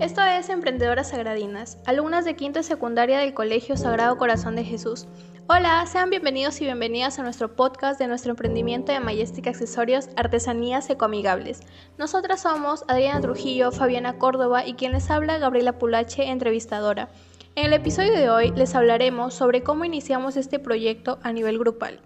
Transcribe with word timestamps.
Esto 0.00 0.22
es 0.22 0.48
Emprendedoras 0.48 1.10
Sagradinas, 1.10 1.76
alumnas 1.84 2.24
de 2.24 2.34
quinto 2.34 2.58
y 2.58 2.62
secundaria 2.62 3.18
del 3.18 3.34
Colegio 3.34 3.76
Sagrado 3.76 4.16
Corazón 4.16 4.56
de 4.56 4.64
Jesús. 4.64 5.06
Hola, 5.46 5.84
sean 5.84 6.08
bienvenidos 6.08 6.58
y 6.62 6.64
bienvenidas 6.64 7.18
a 7.18 7.22
nuestro 7.22 7.54
podcast 7.54 8.00
de 8.00 8.06
nuestro 8.06 8.30
emprendimiento 8.30 8.92
de 8.92 9.00
Majestic 9.00 9.46
Accesorios 9.48 10.08
Artesanías 10.16 10.88
Ecoamigables. 10.88 11.60
Nosotras 11.98 12.40
somos 12.40 12.82
Adriana 12.88 13.20
Trujillo, 13.20 13.72
Fabiana 13.72 14.16
Córdoba 14.16 14.66
y 14.66 14.72
quien 14.72 14.92
les 14.92 15.10
habla 15.10 15.36
Gabriela 15.36 15.78
Pulache, 15.78 16.30
entrevistadora. 16.30 17.10
En 17.54 17.66
el 17.66 17.74
episodio 17.74 18.12
de 18.12 18.30
hoy 18.30 18.52
les 18.52 18.74
hablaremos 18.74 19.34
sobre 19.34 19.62
cómo 19.62 19.84
iniciamos 19.84 20.38
este 20.38 20.58
proyecto 20.58 21.18
a 21.22 21.30
nivel 21.34 21.58
grupal. 21.58 22.00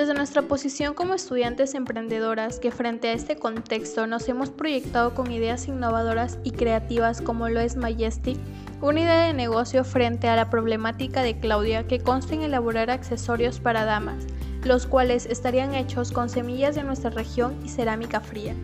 Desde 0.00 0.14
nuestra 0.14 0.40
posición 0.40 0.94
como 0.94 1.12
estudiantes 1.12 1.74
emprendedoras 1.74 2.58
que 2.58 2.70
frente 2.70 3.08
a 3.08 3.12
este 3.12 3.36
contexto 3.36 4.06
nos 4.06 4.26
hemos 4.30 4.48
proyectado 4.48 5.14
con 5.14 5.30
ideas 5.30 5.68
innovadoras 5.68 6.38
y 6.42 6.52
creativas 6.52 7.20
como 7.20 7.50
lo 7.50 7.60
es 7.60 7.76
Majestic, 7.76 8.38
una 8.80 9.00
idea 9.00 9.26
de 9.26 9.34
negocio 9.34 9.84
frente 9.84 10.26
a 10.28 10.36
la 10.36 10.48
problemática 10.48 11.22
de 11.22 11.38
Claudia 11.38 11.86
que 11.86 12.00
consta 12.00 12.34
en 12.34 12.40
elaborar 12.40 12.90
accesorios 12.90 13.60
para 13.60 13.84
damas, 13.84 14.24
los 14.64 14.86
cuales 14.86 15.26
estarían 15.26 15.74
hechos 15.74 16.12
con 16.12 16.30
semillas 16.30 16.76
de 16.76 16.82
nuestra 16.82 17.10
región 17.10 17.60
y 17.62 17.68
cerámica 17.68 18.22
fría. 18.22 18.54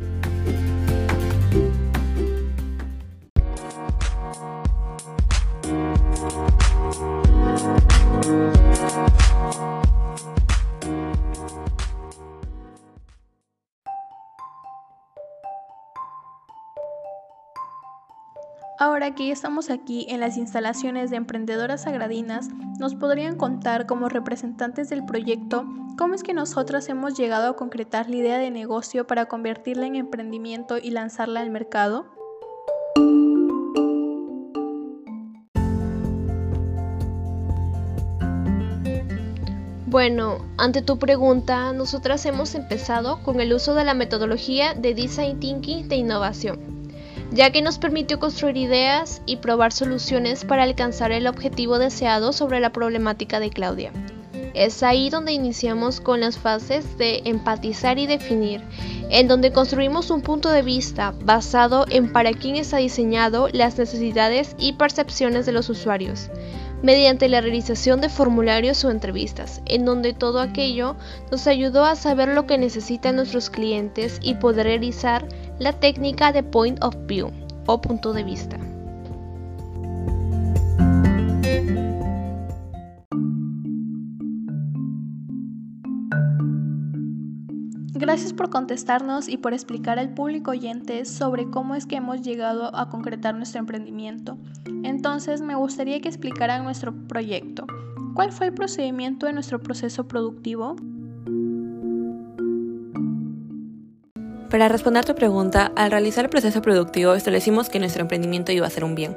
Que 19.14 19.28
ya 19.28 19.32
estamos 19.32 19.70
aquí 19.70 20.04
en 20.08 20.18
las 20.18 20.36
instalaciones 20.36 21.10
de 21.10 21.16
Emprendedoras 21.16 21.84
Sagradinas, 21.84 22.48
nos 22.80 22.96
podrían 22.96 23.36
contar 23.36 23.86
como 23.86 24.08
representantes 24.08 24.90
del 24.90 25.04
proyecto 25.04 25.64
cómo 25.96 26.14
es 26.14 26.24
que 26.24 26.34
nosotras 26.34 26.88
hemos 26.88 27.16
llegado 27.16 27.48
a 27.48 27.56
concretar 27.56 28.10
la 28.10 28.16
idea 28.16 28.38
de 28.38 28.50
negocio 28.50 29.06
para 29.06 29.26
convertirla 29.26 29.86
en 29.86 29.94
emprendimiento 29.94 30.76
y 30.76 30.90
lanzarla 30.90 31.40
al 31.40 31.50
mercado. 31.50 32.06
Bueno, 39.86 40.38
ante 40.58 40.82
tu 40.82 40.98
pregunta, 40.98 41.72
nosotras 41.72 42.26
hemos 42.26 42.56
empezado 42.56 43.22
con 43.22 43.40
el 43.40 43.54
uso 43.54 43.74
de 43.74 43.84
la 43.84 43.94
metodología 43.94 44.74
de 44.74 44.94
Design 44.94 45.38
Thinking 45.38 45.88
de 45.88 45.96
innovación 45.96 46.75
ya 47.36 47.50
que 47.50 47.60
nos 47.60 47.76
permitió 47.78 48.18
construir 48.18 48.56
ideas 48.56 49.20
y 49.26 49.36
probar 49.36 49.70
soluciones 49.70 50.46
para 50.46 50.62
alcanzar 50.62 51.12
el 51.12 51.26
objetivo 51.26 51.78
deseado 51.78 52.32
sobre 52.32 52.60
la 52.60 52.72
problemática 52.72 53.40
de 53.40 53.50
Claudia. 53.50 53.92
Es 54.54 54.82
ahí 54.82 55.10
donde 55.10 55.32
iniciamos 55.32 56.00
con 56.00 56.20
las 56.20 56.38
fases 56.38 56.96
de 56.96 57.20
empatizar 57.26 57.98
y 57.98 58.06
definir, 58.06 58.62
en 59.10 59.28
donde 59.28 59.52
construimos 59.52 60.08
un 60.08 60.22
punto 60.22 60.48
de 60.48 60.62
vista 60.62 61.12
basado 61.24 61.84
en 61.90 62.10
para 62.10 62.32
quién 62.32 62.56
está 62.56 62.78
diseñado 62.78 63.48
las 63.52 63.76
necesidades 63.76 64.56
y 64.58 64.72
percepciones 64.72 65.44
de 65.44 65.52
los 65.52 65.68
usuarios, 65.68 66.30
mediante 66.82 67.28
la 67.28 67.42
realización 67.42 68.00
de 68.00 68.08
formularios 68.08 68.82
o 68.86 68.90
entrevistas, 68.90 69.60
en 69.66 69.84
donde 69.84 70.14
todo 70.14 70.40
aquello 70.40 70.96
nos 71.30 71.46
ayudó 71.46 71.84
a 71.84 71.96
saber 71.96 72.28
lo 72.28 72.46
que 72.46 72.56
necesitan 72.56 73.16
nuestros 73.16 73.50
clientes 73.50 74.20
y 74.22 74.36
poder 74.36 74.64
realizar 74.64 75.28
la 75.58 75.72
técnica 75.72 76.32
de 76.32 76.42
point 76.42 76.82
of 76.82 76.94
view 77.06 77.30
o 77.66 77.80
punto 77.80 78.12
de 78.12 78.24
vista. 78.24 78.58
Gracias 87.98 88.32
por 88.32 88.50
contestarnos 88.50 89.28
y 89.28 89.38
por 89.38 89.52
explicar 89.52 89.98
al 89.98 90.14
público 90.14 90.52
oyente 90.52 91.04
sobre 91.06 91.50
cómo 91.50 91.74
es 91.74 91.86
que 91.86 91.96
hemos 91.96 92.22
llegado 92.22 92.74
a 92.76 92.88
concretar 92.88 93.34
nuestro 93.34 93.58
emprendimiento. 93.58 94.38
Entonces, 94.84 95.40
me 95.40 95.54
gustaría 95.54 96.00
que 96.00 96.08
explicaran 96.08 96.62
nuestro 96.62 96.94
proyecto. 97.08 97.66
¿Cuál 98.14 98.32
fue 98.32 98.46
el 98.46 98.54
procedimiento 98.54 99.26
de 99.26 99.32
nuestro 99.32 99.60
proceso 99.60 100.06
productivo? 100.06 100.76
Para 104.50 104.68
responder 104.68 105.04
tu 105.04 105.14
pregunta, 105.16 105.72
al 105.74 105.90
realizar 105.90 106.24
el 106.24 106.30
proceso 106.30 106.62
productivo 106.62 107.14
establecimos 107.14 107.68
que 107.68 107.80
nuestro 107.80 108.02
emprendimiento 108.02 108.52
iba 108.52 108.66
a 108.66 108.70
ser 108.70 108.84
un 108.84 108.94
bien, 108.94 109.16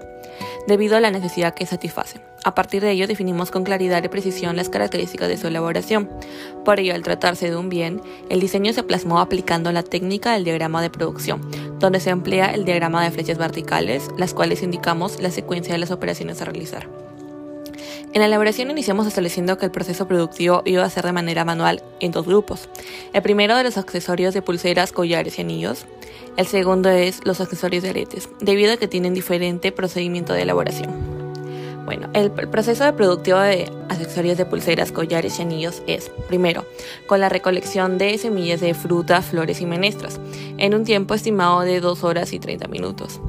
debido 0.68 0.98
a 0.98 1.00
la 1.00 1.12
necesidad 1.12 1.54
que 1.54 1.68
satisface. 1.68 2.20
A 2.44 2.56
partir 2.56 2.82
de 2.82 2.92
ello 2.92 3.06
definimos 3.06 3.52
con 3.52 3.64
claridad 3.64 4.04
y 4.04 4.08
precisión 4.08 4.56
las 4.56 4.70
características 4.70 5.28
de 5.28 5.38
su 5.38 5.48
elaboración. 5.48 6.10
Por 6.66 6.80
ello, 6.80 6.96
al 6.96 7.04
tratarse 7.04 7.50
de 7.50 7.58
un 7.58 7.70
bien, 7.70 8.02
el 8.30 8.40
diseño 8.40 8.74
se 8.74 8.84
plasmó 8.84 9.20
aplicando 9.20 9.72
la 9.72 9.84
técnica 9.84 10.34
del 10.34 10.46
diagrama 10.46 10.82
de 10.82 10.90
producción, 10.90 11.42
donde 11.80 12.00
se 12.00 12.10
emplea 12.10 12.48
el 12.48 12.66
diagrama 12.66 13.04
de 13.04 13.12
flechas 13.12 13.38
verticales, 13.38 14.08
las 14.18 14.34
cuales 14.34 14.64
indicamos 14.64 15.22
la 15.22 15.30
secuencia 15.30 15.74
de 15.74 15.80
las 15.80 15.92
operaciones 15.92 16.42
a 16.42 16.46
realizar. 16.46 17.09
En 18.12 18.22
la 18.22 18.26
elaboración 18.26 18.72
iniciamos 18.72 19.06
estableciendo 19.06 19.58
que 19.60 19.66
el 19.66 19.72
proceso 19.72 20.08
productivo 20.08 20.64
iba 20.66 20.84
a 20.84 20.90
ser 20.90 21.06
de 21.06 21.12
manera 21.12 21.46
manual 21.46 21.84
en 22.00 22.12
dos 22.12 22.26
grupos. 22.26 22.68
El 23.14 23.22
primero 23.22 23.56
de 23.56 23.64
los 23.64 23.78
accesorios 23.78 24.34
de 24.34 24.42
pulseras, 24.42 24.92
collares 24.92 25.38
y 25.38 25.42
anillos. 25.42 25.86
El 26.36 26.48
segundo 26.48 26.90
es 26.90 27.20
los 27.24 27.40
accesorios 27.40 27.84
de 27.84 27.90
aretes, 27.90 28.30
debido 28.40 28.74
a 28.74 28.78
que 28.78 28.88
tienen 28.88 29.14
diferente 29.14 29.72
procedimiento 29.72 30.34
de 30.34 30.42
elaboración. 30.42 31.09
Bueno, 31.90 32.08
el, 32.14 32.30
proceso 32.30 32.84
de 32.84 32.94
productivo 32.94 33.40
de 33.40 33.68
accesorios 33.90 34.38
de 34.38 34.46
pulseras, 34.46 34.92
collares 34.92 35.40
y 35.40 35.42
anillos 35.42 35.82
es, 35.88 36.12
primero, 36.28 36.64
con 37.08 37.20
la 37.20 37.30
recolección 37.30 37.98
de 37.98 38.16
semillas 38.20 38.62
de 38.62 38.76
frutas, 38.76 39.26
flores 39.26 39.60
y 39.60 39.66
menestras, 39.66 40.20
en 40.60 40.76
un 40.76 40.84
tiempo 40.84 41.16
estimado 41.16 41.62
de 41.62 41.80
2 41.80 42.04
horas 42.04 42.32
y 42.32 42.38
30 42.38 42.68
minutos. 42.68 43.20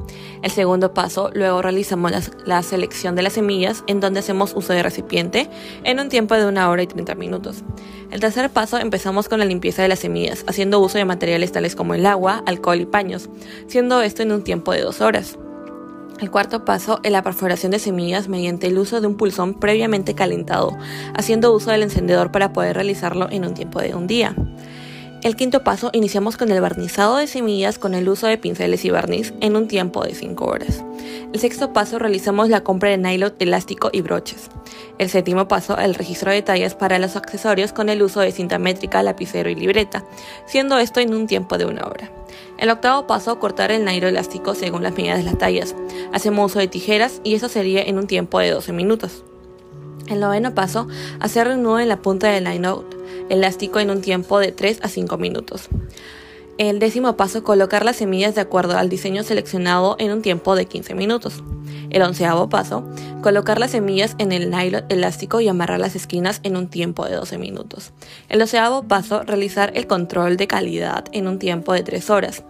El 0.43 0.51
segundo 0.51 0.93
paso, 0.93 1.31
luego 1.33 1.63
realizamos 1.63 2.11
la, 2.45 2.61
selección 2.61 3.15
de 3.15 3.23
las 3.23 3.33
semillas, 3.33 3.83
en 3.87 3.99
donde 3.99 4.19
hacemos 4.19 4.53
uso 4.55 4.73
de 4.73 4.83
recipiente, 4.83 5.49
en 5.83 5.99
un 5.99 6.09
tiempo 6.09 6.35
de 6.35 6.45
1 6.45 6.69
hora 6.69 6.83
y 6.83 6.87
30 6.87 7.15
minutos. 7.15 7.63
El 8.11 8.19
tercer 8.19 8.51
paso, 8.51 8.77
empezamos 8.77 9.27
con 9.27 9.39
la 9.39 9.45
limpieza 9.45 9.81
de 9.81 9.87
las 9.87 9.97
semillas, 9.97 10.45
haciendo 10.45 10.79
uso 10.81 10.99
de 10.99 11.05
materiales 11.05 11.51
tales 11.51 11.75
como 11.75 11.95
el 11.95 12.05
agua, 12.05 12.43
alcohol 12.45 12.79
y 12.79 12.85
paños, 12.85 13.27
siendo 13.65 14.03
esto 14.03 14.21
en 14.21 14.31
un 14.31 14.43
tiempo 14.43 14.71
de 14.71 14.81
2 14.81 15.01
horas. 15.01 15.39
El 16.21 16.29
cuarto 16.29 16.65
paso 16.65 16.99
es 17.01 17.11
la 17.11 17.23
perforación 17.23 17.71
de 17.71 17.79
semillas 17.79 18.27
mediante 18.27 18.67
el 18.67 18.77
uso 18.77 19.01
de 19.01 19.07
un 19.07 19.17
pulsón 19.17 19.55
previamente 19.55 20.13
calentado, 20.13 20.77
haciendo 21.15 21.51
uso 21.51 21.71
del 21.71 21.81
encendedor 21.81 22.31
para 22.31 22.53
poder 22.53 22.75
realizarlo 22.75 23.27
en 23.31 23.43
un 23.43 23.55
tiempo 23.55 23.81
de 23.81 23.95
un 23.95 24.05
día. 24.05 24.35
El 25.23 25.35
quinto 25.35 25.63
paso 25.63 25.91
iniciamos 25.93 26.35
con 26.35 26.49
el 26.49 26.61
barnizado 26.61 27.17
de 27.17 27.27
semillas 27.27 27.77
con 27.77 27.93
el 27.93 28.09
uso 28.09 28.25
de 28.25 28.39
pinceles 28.39 28.83
y 28.85 28.89
barniz 28.89 29.35
en 29.39 29.55
un 29.55 29.67
tiempo 29.67 30.03
de 30.03 30.15
5 30.15 30.45
horas. 30.45 30.83
El 31.31 31.39
sexto 31.39 31.73
paso 31.73 31.99
realizamos 31.99 32.49
la 32.49 32.63
compra 32.63 32.89
de 32.89 32.97
nylon, 32.97 33.35
elástico 33.37 33.91
y 33.93 34.01
broches. 34.01 34.49
El 34.97 35.11
séptimo 35.11 35.47
paso 35.47 35.77
el 35.77 35.93
registro 35.93 36.31
de 36.31 36.41
tallas 36.41 36.73
para 36.73 36.97
los 36.97 37.15
accesorios 37.15 37.71
con 37.71 37.89
el 37.89 38.01
uso 38.01 38.19
de 38.19 38.31
cinta 38.31 38.57
métrica, 38.57 39.03
lapicero 39.03 39.47
y 39.51 39.53
libreta, 39.53 40.03
siendo 40.47 40.79
esto 40.79 40.99
en 40.99 41.13
un 41.13 41.27
tiempo 41.27 41.59
de 41.59 41.65
una 41.65 41.85
hora. 41.85 42.11
El 42.57 42.71
octavo 42.71 43.05
paso, 43.05 43.37
cortar 43.37 43.71
el 43.71 43.85
nylon 43.85 44.09
elástico 44.09 44.55
según 44.55 44.81
las 44.81 44.95
medidas 44.95 45.19
de 45.19 45.23
las 45.23 45.37
tallas. 45.37 45.75
Hacemos 46.13 46.51
uso 46.51 46.57
de 46.57 46.67
tijeras 46.67 47.21
y 47.23 47.35
eso 47.35 47.47
sería 47.47 47.83
en 47.83 47.99
un 47.99 48.07
tiempo 48.07 48.39
de 48.39 48.49
12 48.49 48.73
minutos. 48.73 49.23
El 50.07 50.19
noveno 50.19 50.55
paso, 50.55 50.87
hacer 51.19 51.47
un 51.47 51.61
nudo 51.61 51.79
en 51.79 51.89
la 51.89 52.01
punta 52.01 52.27
del 52.29 52.45
nylon 52.45 53.00
elástico 53.29 53.79
en 53.79 53.89
un 53.89 54.01
tiempo 54.01 54.39
de 54.39 54.51
3 54.51 54.79
a 54.83 54.89
5 54.89 55.17
minutos. 55.17 55.69
El 56.57 56.79
décimo 56.79 57.17
paso, 57.17 57.43
colocar 57.43 57.83
las 57.83 57.95
semillas 57.95 58.35
de 58.35 58.41
acuerdo 58.41 58.77
al 58.77 58.89
diseño 58.89 59.23
seleccionado 59.23 59.95
en 59.97 60.11
un 60.11 60.21
tiempo 60.21 60.55
de 60.55 60.65
15 60.65 60.93
minutos. 60.93 61.43
El 61.89 62.03
onceavo 62.03 62.49
paso, 62.49 62.83
colocar 63.23 63.59
las 63.59 63.71
semillas 63.71 64.15
en 64.17 64.31
el 64.31 64.51
nylon 64.51 64.85
elástico 64.89 65.41
y 65.41 65.47
amarrar 65.47 65.79
las 65.79 65.95
esquinas 65.95 66.39
en 66.43 66.57
un 66.57 66.67
tiempo 66.67 67.05
de 67.05 67.15
12 67.15 67.37
minutos. 67.37 67.93
El 68.29 68.39
doceavo 68.39 68.83
paso, 68.83 69.23
realizar 69.23 69.71
el 69.75 69.87
control 69.87 70.37
de 70.37 70.47
calidad 70.47 71.05
en 71.13 71.27
un 71.27 71.39
tiempo 71.39 71.73
de 71.73 71.83
3 71.83 72.09
horas. 72.09 72.43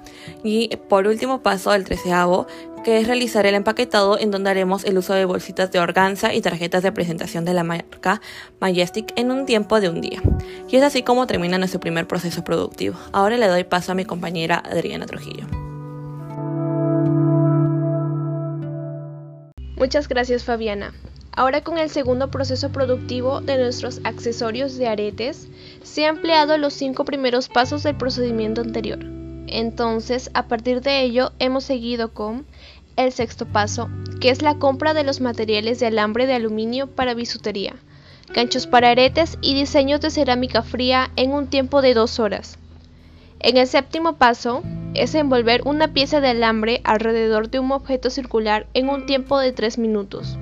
Y 0.44 0.76
por 0.90 1.08
último 1.08 1.42
paso, 1.42 1.74
el 1.74 1.86
treceavo, 1.86 2.48
que 2.84 3.00
es 3.00 3.08
realizar 3.08 3.46
el 3.46 3.56
empaquetado 3.56 4.20
en 4.20 4.32
donde 4.32 4.50
haremos 4.50 4.84
el 4.84 4.98
uso 4.98 5.14
de 5.14 5.26
bolsitas 5.26 5.72
de 5.72 5.80
organza 5.80 6.34
y 6.34 6.42
tarjetas 6.42 6.84
de 6.84 6.92
presentación 6.92 7.46
de 7.46 7.54
la 7.54 7.64
marca 7.64 8.22
Majestic 8.60 9.14
en 9.16 9.32
un 9.32 9.46
tiempo 9.46 9.80
de 9.80 9.90
un 9.90 10.02
día. 10.02 10.22
Y 10.70 10.76
es 10.76 10.84
así 10.84 11.04
como 11.04 11.28
termina 11.28 11.58
nuestro 11.58 11.80
primer 11.80 12.08
proceso 12.08 12.44
productivo. 12.44 12.98
Ahora 13.12 13.38
le 13.38 13.48
doy 13.48 13.64
paso 13.64 13.92
a 13.92 13.96
mi 13.96 14.06
compañera 14.06 14.58
Adriana 14.58 15.06
Trujillo. 15.06 15.46
Muchas 19.78 20.08
gracias 20.08 20.44
Fabiana. 20.44 20.94
Ahora 21.34 21.64
con 21.64 21.78
el 21.78 21.90
segundo 21.90 22.30
proceso 22.30 22.72
productivo 22.72 23.42
de 23.42 23.58
nuestros 23.58 24.02
accesorios 24.04 24.78
de 24.78 24.88
aretes, 24.88 25.48
se 25.82 26.06
han 26.06 26.18
empleado 26.18 26.58
los 26.58 26.74
cinco 26.74 27.06
primeros 27.06 27.48
pasos 27.48 27.84
del 27.84 27.96
procedimiento 27.96 28.62
anterior. 28.62 29.21
Entonces, 29.52 30.32
a 30.34 30.48
partir 30.48 30.82
de 30.82 31.02
ello, 31.02 31.34
hemos 31.38 31.66
seguido 31.66 32.14
con 32.14 32.46
el 32.96 33.12
sexto 33.12 33.46
paso, 33.46 33.90
que 34.20 34.30
es 34.30 34.42
la 34.42 34.56
compra 34.56 34.94
de 34.94 35.04
los 35.04 35.22
materiales 35.22 35.80
de 35.80 35.88
alambre 35.88 36.26
de 36.26 36.34
aluminio 36.34 36.88
para 36.88 37.14
bisutería, 37.14 37.76
ganchos 38.34 38.66
para 38.66 38.90
aretes 38.90 39.38
y 39.42 39.54
diseños 39.54 40.00
de 40.02 40.10
cerámica 40.10 40.64
fría 40.64 41.12
en 41.18 41.32
un 41.32 41.48
tiempo 41.48 41.82
de 41.82 41.94
dos 41.94 42.20
horas. 42.20 42.58
En 43.40 43.58
el 43.58 43.68
séptimo 43.68 44.18
paso 44.18 44.64
es 44.94 45.16
envolver 45.16 45.62
una 45.66 45.94
pieza 45.94 46.22
de 46.22 46.30
alambre 46.30 46.80
alrededor 46.84 47.50
de 47.50 47.60
un 47.60 47.72
objeto 47.72 48.10
circular 48.10 48.68
en 48.74 48.88
un 48.88 49.06
tiempo 49.06 49.40
de 49.40 49.52
tres 49.52 49.78
minutos. 49.78 50.38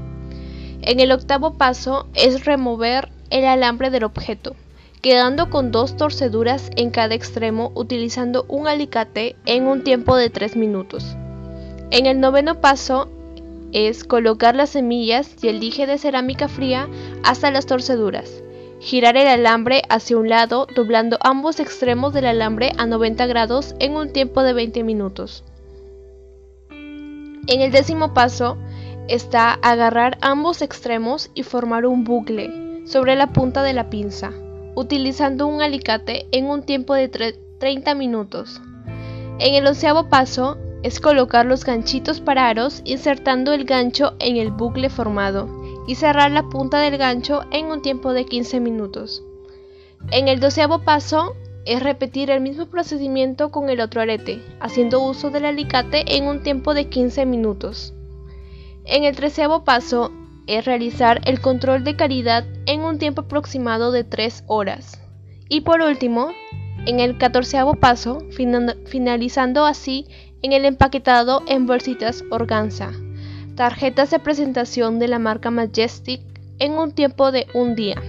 En 0.82 1.00
el 1.00 1.12
octavo 1.12 1.56
paso 1.56 2.08
es 2.14 2.46
remover 2.46 3.10
el 3.30 3.46
alambre 3.46 3.90
del 3.90 4.04
objeto, 4.04 4.56
quedando 5.02 5.50
con 5.50 5.72
dos 5.72 5.96
torceduras 5.96 6.70
en 6.76 6.90
cada 6.90 7.16
extremo 7.16 7.72
utilizando 7.74 8.46
un 8.50 8.68
alicate 8.68 9.36
en 9.46 9.68
un 9.68 9.84
tiempo 9.84 10.16
de 10.16 10.30
3 10.30 10.56
minutos. 10.58 11.16
En 11.92 12.06
el 12.06 12.20
noveno 12.20 12.60
paso 12.60 13.10
es 13.72 14.04
colocar 14.04 14.56
las 14.56 14.72
semillas 14.72 15.36
y 15.42 15.48
el 15.48 15.60
dije 15.60 15.86
de 15.86 15.98
cerámica 15.98 16.48
fría 16.48 16.88
hasta 17.24 17.52
las 17.52 17.66
torceduras. 17.66 18.44
Girar 18.82 19.18
el 19.18 19.28
alambre 19.28 19.84
hacia 19.90 20.18
un 20.18 20.30
lado 20.30 20.68
doblando 20.74 21.18
ambos 21.22 21.60
extremos 21.60 22.14
del 22.14 22.26
alambre 22.26 22.72
a 22.78 22.86
90 22.86 23.26
grados 23.28 23.76
en 23.80 23.96
un 23.96 24.12
tiempo 24.12 24.42
de 24.42 24.54
20 24.54 24.84
minutos. 24.84 25.44
En 26.70 27.62
el 27.62 27.72
décimo 27.72 28.14
paso 28.14 28.58
está 29.08 29.54
agarrar 29.54 30.18
ambos 30.22 30.62
extremos 30.62 31.32
y 31.34 31.44
formar 31.44 31.86
un 31.86 32.04
bucle 32.04 32.86
sobre 32.86 33.16
la 33.16 33.34
punta 33.34 33.64
de 33.64 33.74
la 33.74 33.90
pinza, 33.90 34.32
utilizando 34.76 35.48
un 35.48 35.62
alicate 35.62 36.28
en 36.32 36.46
un 36.46 36.64
tiempo 36.64 36.94
de 36.94 37.10
30 37.60 37.96
minutos. 37.96 38.62
En 39.40 39.56
el 39.56 39.68
onceavo 39.68 40.10
paso 40.10 40.58
es 40.84 41.00
colocar 41.00 41.46
los 41.46 41.66
ganchitos 41.66 42.22
para 42.22 42.48
aros 42.48 42.82
insertando 42.86 43.54
el 43.54 43.66
gancho 43.66 44.14
en 44.20 44.38
el 44.38 44.52
bucle 44.52 44.90
formado 44.90 45.50
y 45.88 45.96
cerrar 45.96 46.32
la 46.32 46.44
punta 46.44 46.80
del 46.80 46.98
gancho 46.98 47.44
en 47.52 47.66
un 47.68 47.82
tiempo 47.82 48.14
de 48.14 48.26
15 48.26 48.60
minutos. 48.60 49.24
En 50.12 50.28
el 50.28 50.40
doceavo 50.40 50.80
paso 50.80 51.36
es 51.66 51.84
repetir 51.84 52.32
el 52.32 52.42
mismo 52.42 52.68
procedimiento 52.68 53.52
con 53.52 53.70
el 53.70 53.82
otro 53.82 54.02
arete, 54.02 54.42
haciendo 54.60 55.02
uso 55.02 55.30
del 55.30 55.46
alicate 55.46 56.16
en 56.16 56.26
un 56.28 56.42
tiempo 56.42 56.74
de 56.74 56.90
15 56.90 57.26
minutos. 57.26 57.94
En 58.86 59.04
el 59.04 59.16
treceavo 59.16 59.64
paso 59.64 60.12
es 60.50 60.66
realizar 60.66 61.22
el 61.26 61.40
control 61.40 61.84
de 61.84 61.96
calidad 61.96 62.44
en 62.66 62.82
un 62.82 62.98
tiempo 62.98 63.22
aproximado 63.22 63.92
de 63.92 64.04
3 64.04 64.46
horas. 64.48 65.00
Y 65.48 65.62
por 65.62 65.82
último, 65.82 66.32
en 66.88 67.00
el 67.00 67.20
catorceavo 67.20 67.76
paso, 67.76 68.24
finalizando 68.86 69.66
así 69.66 70.08
en 70.42 70.54
el 70.54 70.66
empaquetado 70.66 71.44
en 71.48 71.68
bolsitas 71.68 72.24
organza, 72.32 72.92
tarjetas 73.56 74.10
de 74.10 74.18
presentación 74.18 74.98
de 74.98 75.08
la 75.08 75.20
marca 75.20 75.52
Majestic 75.52 76.22
en 76.58 76.74
un 76.74 76.94
tiempo 76.94 77.32
de 77.32 77.46
un 77.54 77.76
día. 77.76 78.02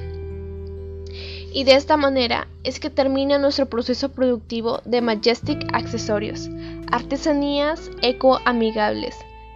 Y 1.52 1.64
de 1.64 1.75
esta 1.75 1.98
manera 1.98 2.48
es 2.64 2.81
que 2.81 2.88
termina 2.88 3.36
nuestro 3.36 3.66
proceso 3.66 4.12
productivo 4.12 4.81
de 4.86 5.02
Majestic 5.02 5.66
Accesorios, 5.75 6.48
artesanías 6.90 7.90
eco-amigables 8.00 9.14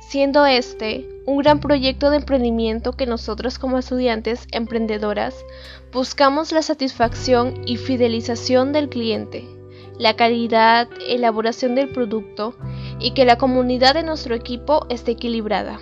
siendo 0.09 0.47
este 0.47 1.09
un 1.27 1.39
gran 1.39 1.61
proyecto 1.61 2.11
de 2.11 2.19
emprendimiento 2.19 2.93
que 2.93 3.07
nosotros 3.07 3.59
como 3.59 3.79
estudiantes 3.79 4.47
emprendedoras 4.53 5.35
buscamos 5.93 6.53
la 6.53 6.63
satisfacción 6.63 7.63
y 7.67 7.79
fidelización 7.79 8.73
del 8.73 8.89
cliente, 8.89 9.45
la 9.99 10.17
calidad, 10.17 10.89
elaboración 11.09 11.75
del 11.75 11.91
producto 11.91 12.55
y 13.01 13.13
que 13.13 13.25
la 13.25 13.39
comunidad 13.39 13.95
de 13.95 14.03
nuestro 14.03 14.35
equipo 14.35 14.87
esté 14.91 15.13
equilibrada. 15.13 15.81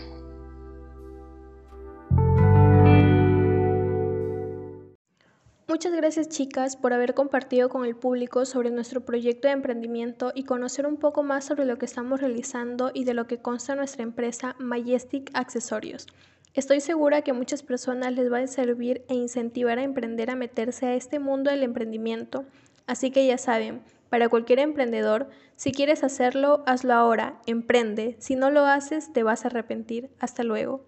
Muchas 5.73 5.95
gracias 5.95 6.29
chicas 6.29 6.77
por 6.77 6.93
haber 6.93 7.15
compartido 7.15 7.71
con 7.71 7.87
el 7.87 7.97
público 7.97 8.45
sobre 8.45 8.71
nuestro 8.71 9.07
proyecto 9.07 9.49
de 9.49 9.55
emprendimiento 9.55 10.31
y 10.35 10.45
conocer 10.45 10.87
un 10.87 10.99
poco 10.99 11.23
más 11.23 11.47
sobre 11.47 11.65
lo 11.65 11.79
que 11.79 11.87
estamos 11.87 12.21
realizando 12.21 12.91
y 12.93 13.05
de 13.05 13.15
lo 13.15 13.27
que 13.27 13.39
consta 13.39 13.75
nuestra 13.75 14.03
empresa 14.03 14.55
Majestic 14.59 15.31
Accesorios. 15.33 16.09
Estoy 16.53 16.83
segura 16.83 17.23
que 17.23 17.33
muchas 17.33 17.63
personas 17.63 18.13
les 18.13 18.31
va 18.31 18.41
a 18.41 18.47
servir 18.49 19.03
e 19.09 19.15
incentivar 19.15 19.79
a 19.79 19.83
emprender 19.83 20.29
a 20.29 20.37
meterse 20.37 20.85
a 20.85 20.95
este 20.95 21.19
mundo 21.19 21.51
del 21.51 21.63
emprendimiento, 21.63 22.45
así 22.87 23.11
que 23.11 23.27
ya 23.27 23.39
saben, 23.39 23.81
para 24.11 24.29
cualquier 24.29 24.59
emprendedor, 24.59 25.31
si 25.57 25.73
quieres 25.73 26.05
hacerlo, 26.05 26.65
hazlo 26.67 26.93
ahora, 26.93 27.41
emprende, 27.47 28.17
si 28.19 28.37
no 28.37 28.51
lo 28.51 28.67
haces 28.67 29.11
te 29.15 29.23
vas 29.23 29.47
a 29.47 29.49
arrepentir. 29.49 30.11
Hasta 30.21 30.43
luego. 30.43 30.85